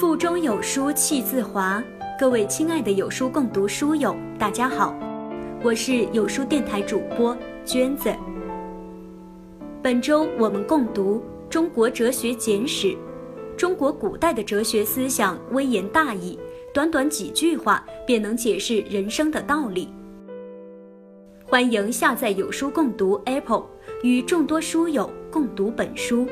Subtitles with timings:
[0.00, 1.84] 腹中有书气自华。
[2.18, 4.98] 各位亲爱的有书共读书友，大家好，
[5.62, 8.10] 我是有书电台主播娟子。
[9.82, 12.86] 本周我们共读《中国哲学简史》，
[13.58, 16.38] 中国古代的哲学思想微言大义，
[16.72, 19.86] 短短几句话便能解释人生的道理。
[21.44, 23.66] 欢迎下载有书共读 Apple，
[24.02, 26.26] 与众多书友共读本书。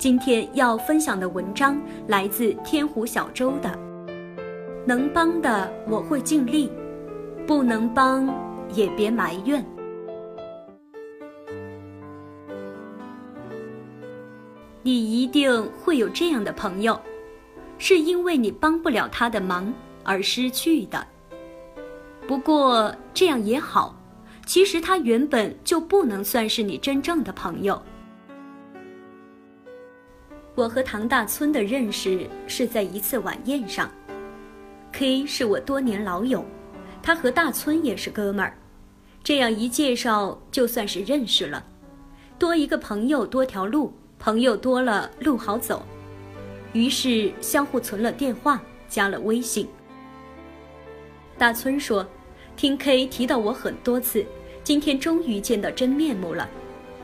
[0.00, 3.78] 今天要分享的文章来自天湖小周的，
[4.86, 6.72] 能帮的我会尽力，
[7.46, 8.26] 不能帮
[8.72, 9.62] 也别埋怨。
[14.82, 16.98] 你一定会有这样的朋友，
[17.76, 19.70] 是因为你帮不了他的忙
[20.02, 21.06] 而失去的。
[22.26, 23.94] 不过这样也好，
[24.46, 27.82] 其实他原本就不能算是你真正的朋友。
[30.56, 33.90] 我和唐大村的认识是在一次晚宴上
[34.92, 36.44] ，K 是我多年老友，
[37.02, 38.58] 他和大村也是哥们儿，
[39.22, 41.64] 这样一介绍就算是认识了，
[42.38, 45.86] 多一个朋友多条路，朋友多了路好走，
[46.72, 49.68] 于是相互存了电话，加了微信。
[51.38, 52.06] 大村说，
[52.56, 54.26] 听 K 提到我很多次，
[54.64, 56.46] 今天终于见到真面目了，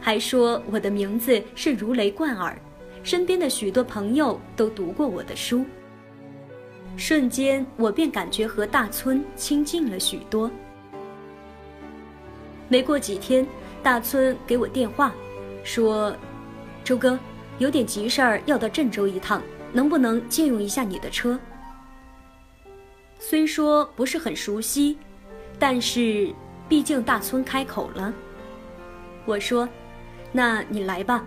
[0.00, 2.60] 还说我的名字是如雷贯耳。
[3.02, 5.64] 身边的许多朋友都读过我的书，
[6.96, 10.50] 瞬间我便感觉和大村亲近了许多。
[12.68, 13.46] 没过几天，
[13.82, 15.12] 大村给我电话，
[15.64, 16.14] 说
[16.84, 17.18] ：“周哥，
[17.58, 21.38] 有点急事儿要到郑州一趟，能不能借用一下你的车？”
[23.18, 24.98] 虽说不是很熟悉，
[25.58, 26.30] 但是
[26.68, 28.12] 毕竟大村开口了，
[29.24, 29.66] 我说
[30.30, 31.24] ：“那你来吧。”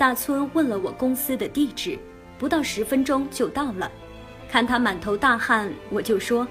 [0.00, 1.98] 大村问了我公司的地址，
[2.38, 3.92] 不到十分钟就到了。
[4.48, 6.48] 看他满头大汗，我就说：“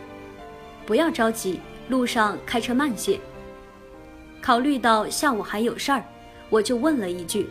[0.86, 3.20] 不要着急，路上开车慢些。”
[4.40, 6.04] 考虑到下午还有事儿，
[6.52, 7.50] 我就问了一句：“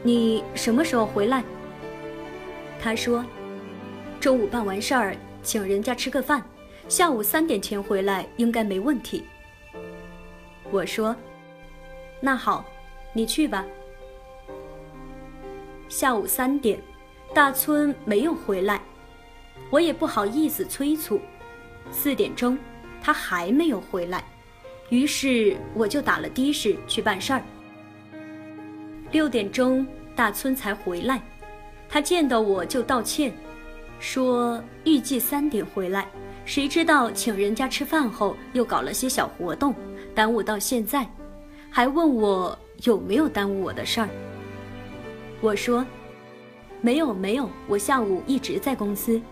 [0.00, 1.42] 你什么时候回来？”
[2.80, 3.26] 他说
[4.20, 6.40] ：“中午办完事儿，请人家吃个饭，
[6.88, 9.24] 下午三点前回来应该没问题。”
[10.70, 11.16] 我说
[12.22, 12.64] ：“那好，
[13.12, 13.66] 你去吧。”
[15.88, 16.80] 下午三点，
[17.34, 18.80] 大村没有回来，
[19.70, 21.20] 我也不好意思催促。
[21.90, 22.58] 四点钟，
[23.00, 24.24] 他还没有回来，
[24.88, 27.42] 于是我就打了的士去办事儿。
[29.12, 29.86] 六点钟，
[30.16, 31.22] 大村才回来，
[31.88, 33.32] 他见到我就道歉，
[34.00, 36.08] 说预计三点回来，
[36.44, 39.72] 谁知道请人家吃饭后又搞了些小活动，
[40.12, 41.08] 耽误到现在，
[41.70, 44.08] 还问我有没有耽误我的事儿。
[45.46, 45.86] 我说
[46.82, 49.22] ：“没有，没有，我下午一直在公司。”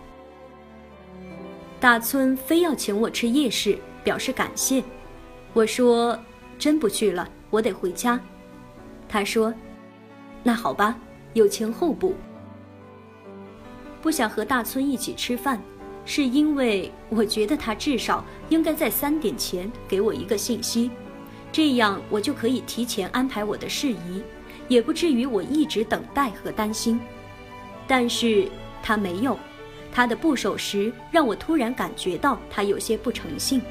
[1.77, 4.81] 大村非要请我吃夜市，表示感谢。
[5.51, 6.17] 我说
[6.57, 8.17] ：“真不去了，我得回家。”
[9.09, 9.53] 他说
[10.41, 10.97] ：“那好吧，
[11.33, 12.15] 有情后补。”
[14.01, 15.61] 不想和大村一起吃饭，
[16.05, 20.89] 是因为我觉得他至少应该在三点前给我一个信息，
[21.51, 24.23] 这样我就可以提前安排我的事宜。
[24.67, 26.99] 也不至于我一直等待和担心，
[27.87, 28.47] 但是
[28.81, 29.37] 他没有，
[29.91, 33.61] 他的不守时让我突然感觉到他有些不诚信。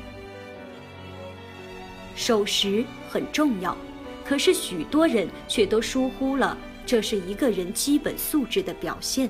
[2.15, 3.77] 守时很重要，
[4.25, 6.57] 可是许多人却都疏忽了，
[6.87, 9.29] 这是一个人基本素质的表现。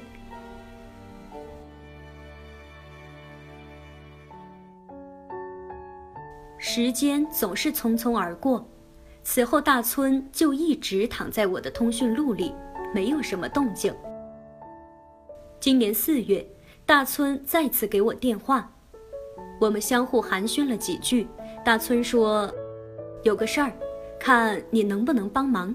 [6.58, 8.66] 时间总是匆匆而过。
[9.24, 12.54] 此后，大村就一直躺在我的通讯录里，
[12.94, 13.92] 没有什么动静。
[15.58, 16.46] 今年四月，
[16.84, 18.70] 大村再次给我电话，
[19.58, 21.26] 我们相互寒暄了几句。
[21.64, 22.52] 大村说
[23.24, 23.72] ：“有个事儿，
[24.20, 25.74] 看你能不能帮忙。”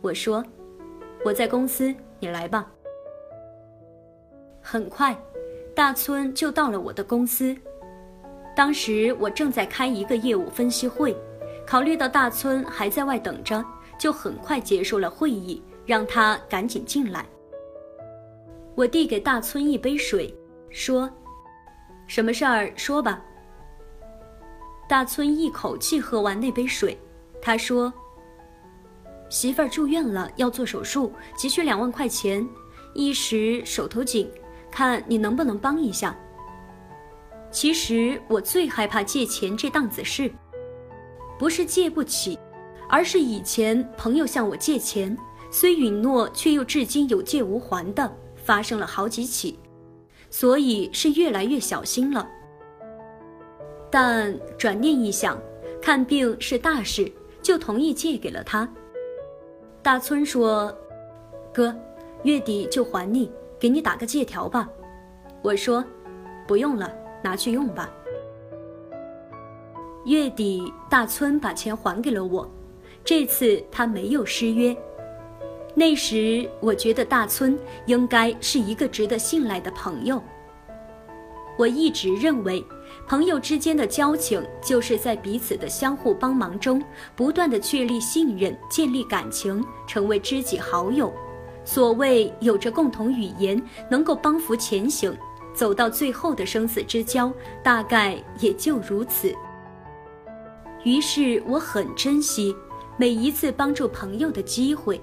[0.00, 0.42] 我说
[1.26, 2.70] ：“我在公司，你来吧。”
[4.62, 5.20] 很快，
[5.74, 7.56] 大村就到了我的公司。
[8.54, 11.16] 当时我正在开一个业务分析会。
[11.72, 13.64] 考虑到大村还在外等着，
[13.96, 17.24] 就很快结束了会议，让他赶紧进来。
[18.74, 20.36] 我递给大村一杯水，
[20.68, 21.10] 说
[22.06, 23.24] ：“什么事儿说吧。”
[24.86, 26.94] 大村一口气喝完那杯水，
[27.40, 27.90] 他说
[29.30, 32.46] ：“媳妇儿住院了，要做手术，急需两万块钱，
[32.92, 34.30] 一时手头紧，
[34.70, 36.14] 看你能不能帮一下。”
[37.50, 40.30] 其实我最害怕借钱这档子事。
[41.42, 42.38] 不是借不起，
[42.88, 45.18] 而是以前朋友向我借钱，
[45.50, 49.58] 虽允诺却又至今有借无还的，发生了好几起，
[50.30, 52.30] 所以是越来越小心了。
[53.90, 55.36] 但转念一想，
[55.82, 57.10] 看病是大事，
[57.42, 58.72] 就同意借给了他。
[59.82, 60.72] 大村说
[61.52, 61.74] ：“哥，
[62.22, 63.28] 月底就还你，
[63.58, 64.68] 给你打个借条吧。”
[65.42, 65.84] 我说
[66.46, 66.88] ：“不用了，
[67.20, 67.92] 拿去用吧。”
[70.04, 72.50] 月底，大村把钱还给了我，
[73.04, 74.76] 这次他没有失约。
[75.74, 80.22] 那时我觉得大村应该是一个值得信赖的朋友。
[81.56, 82.64] 我一直认为，
[83.06, 86.82] 朋友之间的交情就是在彼此的相互帮忙中，
[87.14, 91.12] 不断的确立信任、建立感情，成为知己好友。
[91.64, 95.16] 所谓有着共同语言，能够帮扶前行，
[95.54, 97.32] 走到最后的生死之交，
[97.62, 99.32] 大概也就如此。
[100.84, 102.54] 于是我很珍惜
[102.98, 105.00] 每一次帮助朋友的机会。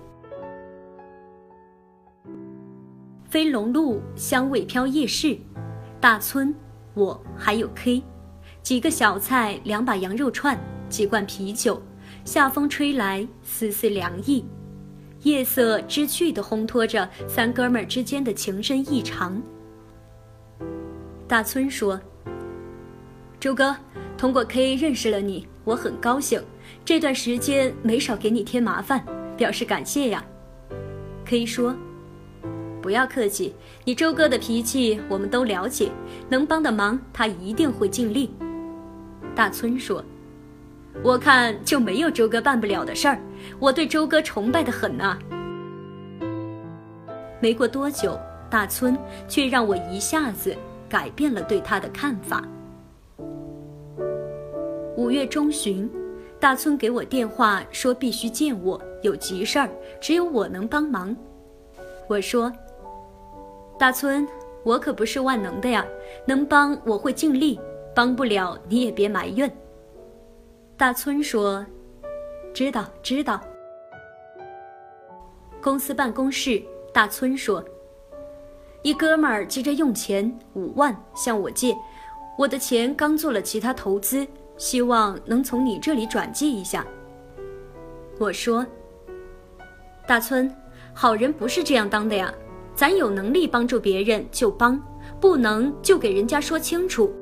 [3.30, 5.38] 飞龙路香味飘夜市，
[6.02, 6.54] 大村，
[6.96, 8.04] 我还有 K，
[8.62, 10.60] 几个小菜，两把羊肉串，
[10.90, 11.82] 几罐啤酒，
[12.26, 14.44] 夏风吹来，丝丝凉意，
[15.22, 19.42] 夜色知趣地烘托着三哥们儿之间的情深意长。
[21.28, 22.02] 大村说
[23.40, 23.76] ：“周哥，
[24.18, 26.42] 通过 K 认识了你，我很高兴，
[26.84, 29.04] 这段时间没少给你添麻烦，
[29.38, 30.24] 表示感谢呀。
[31.26, 31.76] ”K 说。
[32.82, 33.54] 不要客气，
[33.84, 35.92] 你周哥的脾气我们都了解，
[36.30, 38.34] 能帮的忙他一定会尽力。
[39.36, 40.02] 大村说
[41.04, 43.20] ：“我看就没有周哥办不了的事儿，
[43.60, 45.20] 我对周哥崇拜的很呐。”
[47.42, 48.18] 没过多久，
[48.50, 48.98] 大村
[49.28, 50.56] 却让我一下子
[50.88, 52.42] 改变了对他的看法。
[55.10, 55.90] 五月中旬，
[56.40, 59.68] 大村给我电话说必须见我，有急事儿，
[60.00, 61.18] 只有我能帮忙。
[62.08, 62.54] 我说。
[63.80, 64.28] 大村，
[64.64, 65.84] 我可不是万能的呀，
[66.28, 67.60] 能帮我会尽力，
[67.96, 69.52] 帮不了你也别埋怨。
[70.78, 71.66] 大村说
[72.54, 73.42] ：“知道，知道。”
[75.60, 76.62] 公司办公室，
[76.94, 77.66] 大村说
[78.84, 81.76] ：“一哥们儿急着用钱，五万向我借，
[82.38, 84.28] 我的钱刚做了其他投资，
[84.60, 86.86] 希望能从你这里转寄一下。”
[88.20, 88.64] 我说
[90.06, 90.54] ：“大村，
[90.94, 92.32] 好人不是这样当的呀。”
[92.76, 94.82] 咱有能力帮助别人就帮，
[95.20, 97.14] 不能就给人家说清楚。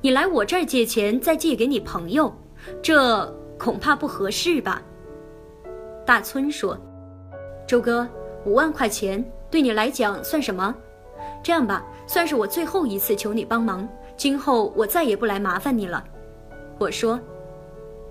[0.00, 2.32] 你来我这儿借钱，再借给你朋友，
[2.80, 3.26] 这
[3.58, 4.80] 恐怕不合适吧？
[6.06, 6.78] 大村说
[7.66, 8.06] ：“周哥，
[8.44, 10.72] 五万块钱对你来讲算什么？
[11.42, 16.04] 这样吧，算是我最后一次求你帮忙，今后我再也不来麻烦你了。”
[16.80, 17.20] 我说：“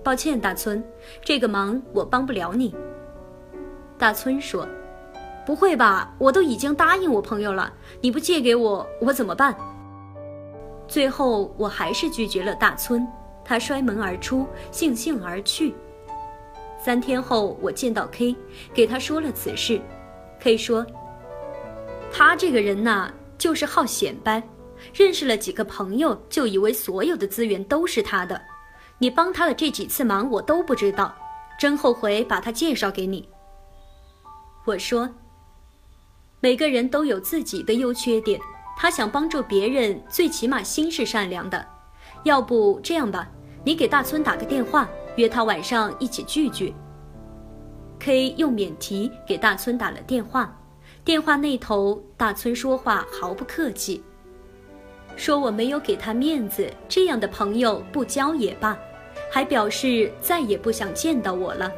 [0.05, 0.83] 抱歉，大村，
[1.23, 2.73] 这个忙我帮不了你。”
[3.97, 4.65] 大村说。
[5.45, 6.13] 不会吧！
[6.19, 9.55] 我都已经答应我朋友了，你不借给我，我怎么办？
[10.87, 13.07] 最后我还是拒绝了大村，
[13.43, 15.73] 他摔门而出，悻悻而去。
[16.77, 18.35] 三天后，我见到 K，
[18.75, 19.81] 给他说了此事。
[20.39, 20.85] K 说
[22.13, 24.43] ：“他这个人呐，就是好显摆，
[24.93, 28.39] 认识了几个朋友，就以为所有的资源都是他的。
[28.99, 31.15] 你帮他的这几次忙，我都不知道，
[31.57, 33.27] 真后悔把他介绍给你。”
[34.65, 35.09] 我说。
[36.41, 38.39] 每个人都有自己的优缺点，
[38.77, 41.65] 他想帮助别人，最起码心是善良的。
[42.23, 43.29] 要不这样吧，
[43.65, 46.73] 你给大村打个电话，约他晚上一起聚聚。
[47.99, 50.57] K 用免提给大村打了电话，
[51.03, 54.01] 电话那头大村说话毫不客气，
[55.17, 58.77] 说我没有给他面子，这样的朋友不交也罢，
[59.31, 61.71] 还表示再也不想见到我了。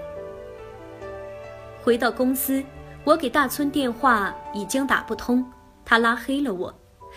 [1.84, 2.64] 回到公司。
[3.04, 5.44] 我给大村电话已经打不通，
[5.84, 6.72] 他拉黑了我，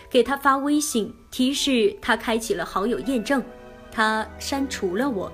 [0.08, 3.44] 给他发微信提示他开启了好友验证，
[3.92, 5.30] 他删除了我。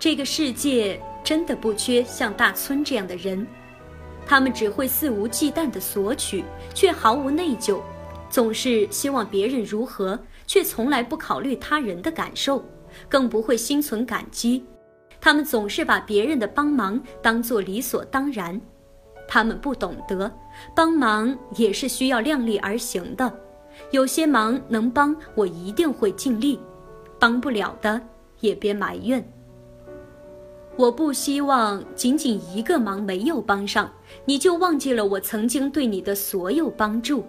[0.00, 3.46] 这个世界真的不缺像大村这样的人，
[4.26, 6.42] 他们只会肆无忌惮地索取，
[6.74, 7.80] 却毫无内疚，
[8.28, 12.64] 总是希望别人如何，却从来不考虑他人的感受，
[13.08, 14.64] 更不会心存感激。
[15.20, 18.60] 他们总是把别人的帮忙当作理所当然，
[19.26, 20.30] 他们不懂得，
[20.74, 23.32] 帮忙也是需要量力而行的。
[23.90, 26.58] 有些忙能帮，我一定会尽力；
[27.18, 28.00] 帮不了的，
[28.40, 29.26] 也别埋怨。
[30.76, 33.90] 我不希望仅仅一个忙没有帮上，
[34.26, 37.24] 你就忘记了我曾经对你的所有帮助。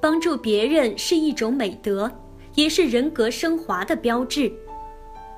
[0.00, 2.10] 帮助别人是一种美德，
[2.54, 4.52] 也是人格升华的标志。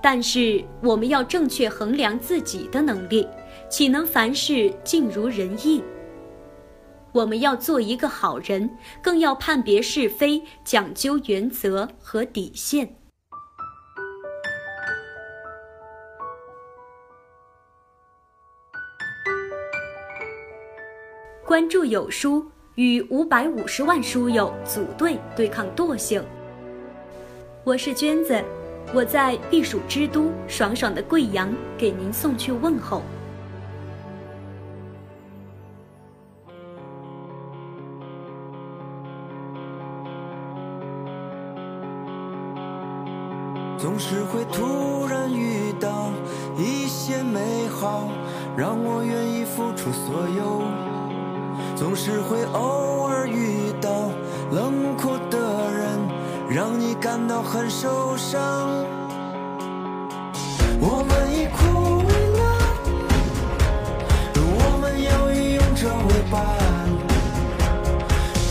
[0.02, 3.28] 但是我们要正确衡量自己的能力，
[3.70, 5.82] 岂能凡事尽如人意？
[7.12, 8.68] 我们要做一个好人，
[9.02, 12.96] 更要判别是非，讲究原则和底线。
[21.44, 22.44] 关注有书，
[22.76, 26.24] 与五百五十万书友组队对抗惰性。
[27.64, 28.42] 我是娟子，
[28.92, 33.02] 我在避暑之都爽爽的贵阳给您送去问候。
[43.78, 46.10] 总是会突然遇到
[46.58, 48.08] 一些美好，
[48.56, 50.62] 让我愿意付出所有。
[51.76, 54.10] 总是会偶尔遇到
[54.50, 54.81] 冷，
[57.02, 58.40] 感到很受伤。
[60.78, 61.58] 我们已枯
[62.04, 62.42] 萎了，
[64.36, 66.38] 我们要以勇者为伴，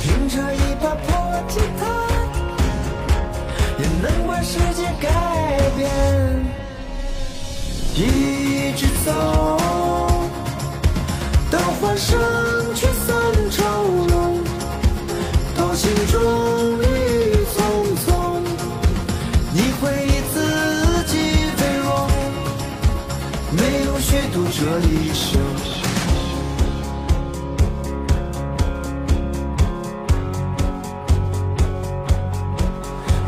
[0.01, 1.07] 凭着一把破
[1.47, 1.81] 吉他，
[3.79, 5.07] 也能把世界改
[5.77, 5.89] 变。
[7.95, 9.50] 一直走
[24.01, 25.39] 虚度这一生，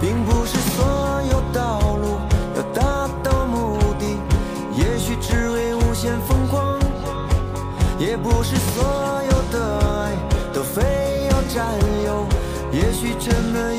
[0.02, 2.18] 并不是所有道路
[2.56, 4.18] 要达到目的，
[4.76, 6.80] 也许只为无限疯狂；
[8.00, 8.84] 也不是所
[9.30, 10.18] 有的爱
[10.52, 12.26] 都非要占有，
[12.72, 13.76] 也许真的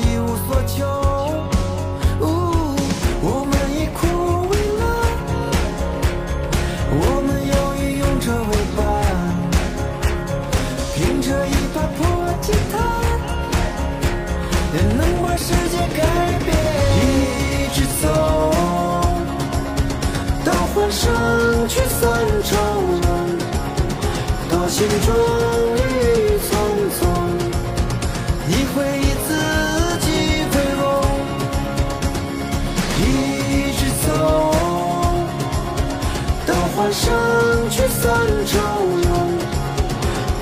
[38.05, 38.13] 声聚散
[38.45, 38.53] 愁
[39.01, 39.09] 浓，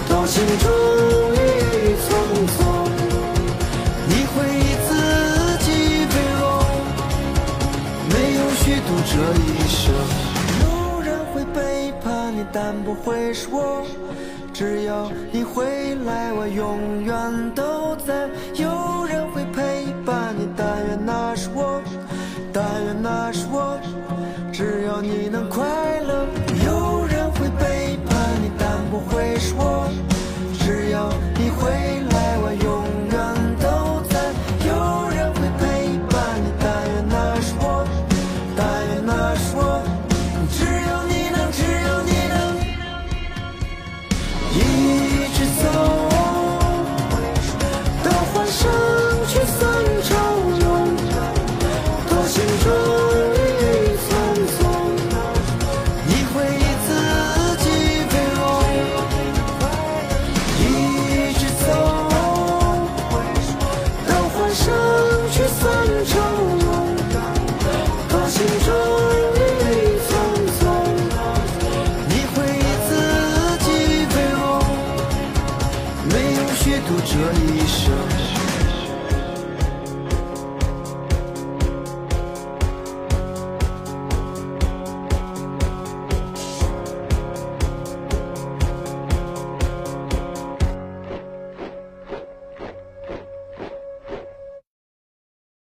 [0.10, 0.68] 到心中
[1.34, 1.38] 一
[2.04, 2.06] 匆
[2.52, 2.60] 匆，
[4.06, 4.90] 你会以自
[5.64, 5.68] 己
[6.12, 6.44] 为荣，
[8.10, 9.82] 没有虚度这一生。
[10.60, 10.64] 有
[11.02, 11.58] 人会背
[12.04, 13.86] 叛你，但不会是我。
[14.54, 18.30] 只要你回来，我永远都在。